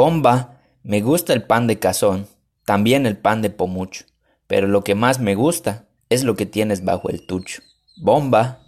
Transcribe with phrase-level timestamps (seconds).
[0.00, 2.26] Bomba, me gusta el pan de cazón,
[2.64, 4.06] también el pan de pomucho,
[4.46, 7.60] pero lo que más me gusta es lo que tienes bajo el tucho.
[7.98, 8.62] Bomba.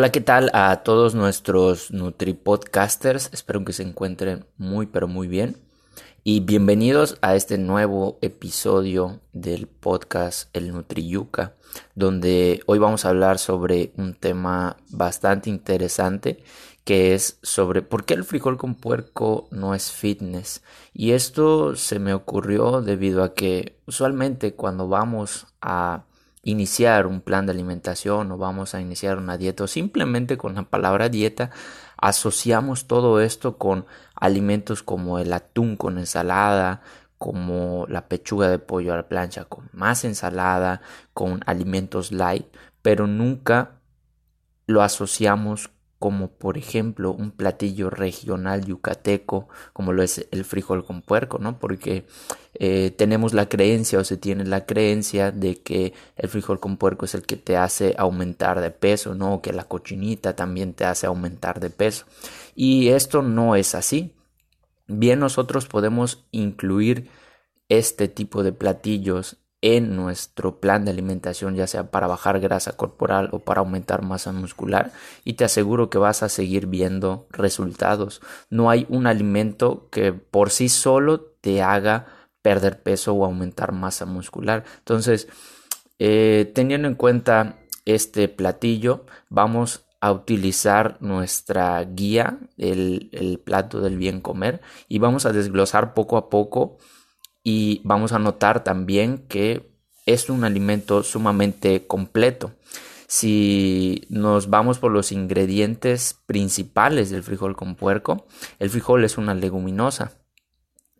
[0.00, 3.28] Hola, ¿qué tal a todos nuestros NutriPodcasters?
[3.34, 5.58] Espero que se encuentren muy, pero muy bien.
[6.24, 11.52] Y bienvenidos a este nuevo episodio del podcast El NutriYuca,
[11.94, 16.42] donde hoy vamos a hablar sobre un tema bastante interesante
[16.84, 20.62] que es sobre por qué el frijol con puerco no es fitness.
[20.94, 26.04] Y esto se me ocurrió debido a que usualmente cuando vamos a
[26.42, 30.62] iniciar un plan de alimentación o vamos a iniciar una dieta o simplemente con la
[30.62, 31.50] palabra dieta
[31.98, 36.80] asociamos todo esto con alimentos como el atún con ensalada,
[37.18, 40.80] como la pechuga de pollo a la plancha con más ensalada,
[41.12, 42.46] con alimentos light,
[42.80, 43.80] pero nunca
[44.66, 45.70] lo asociamos
[46.00, 51.58] como por ejemplo un platillo regional yucateco como lo es el frijol con puerco, ¿no?
[51.58, 52.06] Porque
[52.54, 57.04] eh, tenemos la creencia o se tiene la creencia de que el frijol con puerco
[57.04, 59.34] es el que te hace aumentar de peso, ¿no?
[59.34, 62.06] O que la cochinita también te hace aumentar de peso.
[62.54, 64.14] Y esto no es así.
[64.86, 67.10] Bien nosotros podemos incluir
[67.68, 73.28] este tipo de platillos en nuestro plan de alimentación, ya sea para bajar grasa corporal
[73.32, 74.92] o para aumentar masa muscular,
[75.24, 78.22] y te aseguro que vas a seguir viendo resultados.
[78.48, 82.06] No hay un alimento que por sí solo te haga
[82.42, 84.64] perder peso o aumentar masa muscular.
[84.78, 85.28] Entonces,
[85.98, 93.98] eh, teniendo en cuenta este platillo, vamos a utilizar nuestra guía, el, el plato del
[93.98, 96.78] bien comer, y vamos a desglosar poco a poco
[97.42, 99.70] y vamos a notar también que
[100.06, 102.52] es un alimento sumamente completo.
[103.06, 108.26] Si nos vamos por los ingredientes principales del frijol con puerco,
[108.58, 110.12] el frijol es una leguminosa.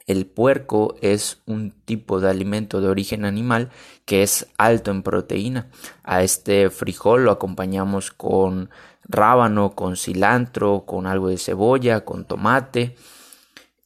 [0.06, 3.70] El puerco es un tipo de alimento de origen animal
[4.06, 5.70] que es alto en proteína.
[6.02, 8.70] A este frijol lo acompañamos con
[9.04, 12.96] rábano, con cilantro, con algo de cebolla, con tomate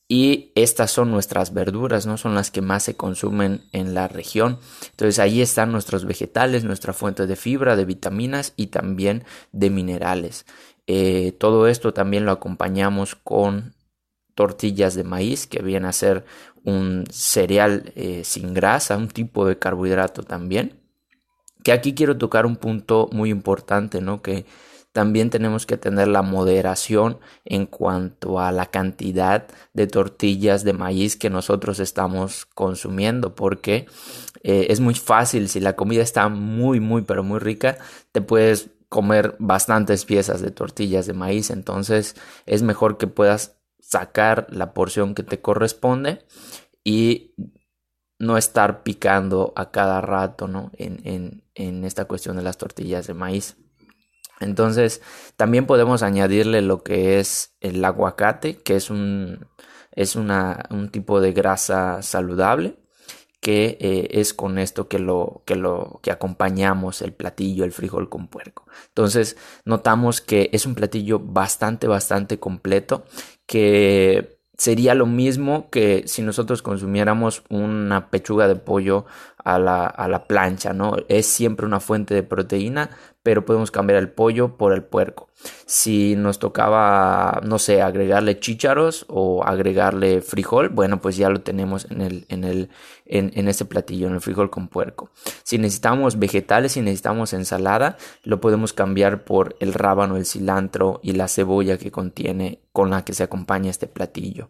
[0.09, 4.59] y estas son nuestras verduras, no son las que más se consumen en la región.
[4.91, 10.45] Entonces ahí están nuestros vegetales, nuestra fuente de fibra, de vitaminas y también de minerales.
[10.87, 13.75] Eh, todo esto también lo acompañamos con
[14.35, 16.25] tortillas de maíz, que viene a ser
[16.65, 20.81] un cereal eh, sin grasa, un tipo de carbohidrato también.
[21.63, 24.21] Que aquí quiero tocar un punto muy importante, ¿no?
[24.21, 24.45] Que
[24.95, 31.17] también tenemos que tener la moderación en cuanto a la cantidad de tortillas de maíz
[31.17, 33.87] que nosotros estamos consumiendo porque
[34.45, 37.77] eh, es muy fácil si la comida está muy muy pero muy rica
[38.13, 42.15] te puedes comer bastantes piezas de tortillas de maíz entonces
[42.47, 46.25] es mejor que puedas sacar la porción que te corresponde
[46.85, 47.35] y
[48.21, 50.71] no estar picando a cada rato ¿no?
[50.77, 53.57] en, en, en esta cuestión de las tortillas de maíz.
[54.45, 55.03] Entonces,
[55.37, 59.47] también podemos añadirle lo que es el aguacate, que es un,
[59.93, 62.77] es un tipo de grasa saludable,
[63.41, 68.09] que eh, es con esto que lo, que lo que acompañamos el platillo, el frijol
[68.09, 68.67] con puerco.
[68.89, 73.05] Entonces, notamos que es un platillo bastante, bastante completo,
[73.47, 79.05] que sería lo mismo que si nosotros consumiéramos una pechuga de pollo
[79.45, 80.97] a la, a la plancha, ¿no?
[81.09, 82.91] Es siempre una fuente de proteína,
[83.23, 85.29] pero podemos cambiar el pollo por el puerco.
[85.67, 91.87] Si nos tocaba, no sé, agregarle chícharos o agregarle frijol, bueno, pues ya lo tenemos
[91.91, 92.71] en el, en el,
[93.07, 95.11] en, en este platillo, en el frijol con puerco.
[95.43, 101.13] Si necesitamos vegetales, si necesitamos ensalada, lo podemos cambiar por el rábano, el cilantro y
[101.13, 104.49] la cebolla que contiene, con la que se acompaña este platillo.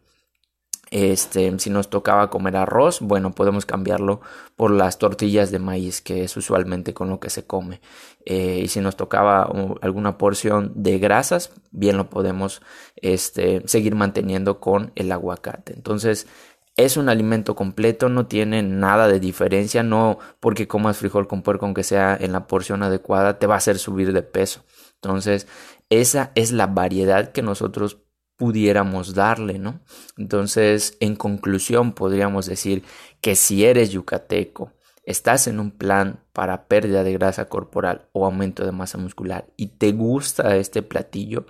[0.94, 4.20] Este, si nos tocaba comer arroz, bueno, podemos cambiarlo
[4.54, 7.80] por las tortillas de maíz, que es usualmente con lo que se come.
[8.24, 9.50] Eh, y si nos tocaba
[9.82, 12.62] alguna porción de grasas, bien lo podemos
[12.94, 15.72] este, seguir manteniendo con el aguacate.
[15.72, 16.28] Entonces,
[16.76, 21.66] es un alimento completo, no tiene nada de diferencia, no porque comas frijol con puerco,
[21.66, 24.62] aunque sea en la porción adecuada, te va a hacer subir de peso.
[25.02, 25.48] Entonces,
[25.90, 28.03] esa es la variedad que nosotros
[28.36, 29.80] pudiéramos darle, ¿no?
[30.16, 32.82] Entonces, en conclusión, podríamos decir
[33.20, 34.72] que si eres yucateco,
[35.04, 39.68] estás en un plan para pérdida de grasa corporal o aumento de masa muscular y
[39.68, 41.46] te gusta este platillo,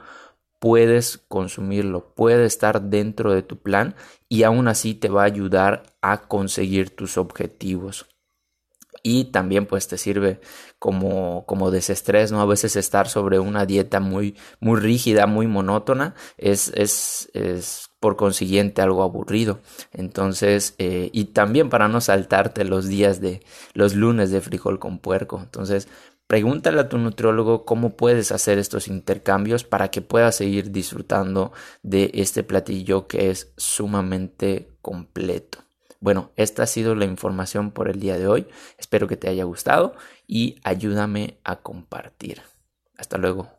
[0.59, 3.95] puedes consumirlo, puede estar dentro de tu plan
[4.29, 8.07] y aún así te va a ayudar a conseguir tus objetivos.
[9.07, 10.41] Y también pues te sirve
[10.79, 12.41] como, como desestrés, ¿no?
[12.41, 18.17] A veces estar sobre una dieta muy, muy rígida, muy monótona, es, es, es por
[18.17, 19.61] consiguiente algo aburrido.
[19.93, 23.43] Entonces, eh, y también para no saltarte los días de
[23.75, 25.39] los lunes de frijol con puerco.
[25.39, 25.87] Entonces,
[26.27, 31.53] Pregúntale a tu nutriólogo cómo puedes hacer estos intercambios para que puedas seguir disfrutando
[31.83, 35.64] de este platillo que es sumamente completo.
[36.05, 38.47] Bueno, esta ha sido la información por el día de hoy.
[38.77, 39.95] Espero que te haya gustado
[40.27, 42.43] y ayúdame a compartir.
[42.99, 43.54] Hasta luego.